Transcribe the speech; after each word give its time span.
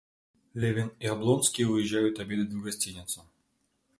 Левин 0.55 0.93
и 0.99 1.05
Облонский 1.05 1.63
уезжают 1.63 2.17
обедать 2.17 2.51
в 2.51 2.61
гостиницу. 2.63 3.23